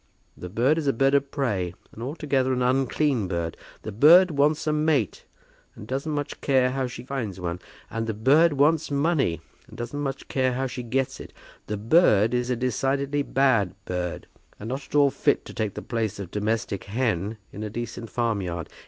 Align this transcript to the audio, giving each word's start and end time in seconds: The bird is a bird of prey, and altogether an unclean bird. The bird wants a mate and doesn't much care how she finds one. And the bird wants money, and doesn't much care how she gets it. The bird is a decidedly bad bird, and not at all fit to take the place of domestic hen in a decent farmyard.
The 0.35 0.49
bird 0.49 0.79
is 0.79 0.87
a 0.87 0.93
bird 0.93 1.13
of 1.13 1.29
prey, 1.29 1.75
and 1.91 2.01
altogether 2.01 2.51
an 2.53 2.63
unclean 2.63 3.27
bird. 3.27 3.55
The 3.83 3.91
bird 3.91 4.31
wants 4.31 4.65
a 4.65 4.73
mate 4.73 5.25
and 5.75 5.85
doesn't 5.87 6.11
much 6.11 6.41
care 6.41 6.71
how 6.71 6.87
she 6.87 7.03
finds 7.03 7.39
one. 7.39 7.59
And 7.91 8.07
the 8.07 8.15
bird 8.15 8.53
wants 8.53 8.89
money, 8.89 9.41
and 9.67 9.77
doesn't 9.77 9.99
much 9.99 10.27
care 10.27 10.53
how 10.53 10.65
she 10.65 10.81
gets 10.81 11.19
it. 11.19 11.33
The 11.67 11.77
bird 11.77 12.33
is 12.33 12.49
a 12.49 12.55
decidedly 12.55 13.21
bad 13.21 13.75
bird, 13.85 14.25
and 14.59 14.69
not 14.69 14.83
at 14.87 14.95
all 14.95 15.11
fit 15.11 15.45
to 15.45 15.53
take 15.53 15.75
the 15.75 15.83
place 15.83 16.17
of 16.17 16.31
domestic 16.31 16.85
hen 16.85 17.37
in 17.53 17.61
a 17.61 17.69
decent 17.69 18.09
farmyard. 18.09 18.69